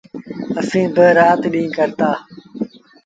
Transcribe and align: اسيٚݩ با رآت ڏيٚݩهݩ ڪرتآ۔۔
اسيٚݩ 0.59 0.91
با 0.95 1.05
رآت 1.17 1.41
ڏيٚݩهݩ 1.51 1.75
ڪرتآ۔۔ 1.77 2.11